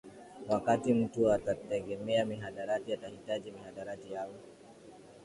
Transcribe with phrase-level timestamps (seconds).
[0.49, 4.29] Wakati mtu atategemea mihadarati atahitaji mihadarati au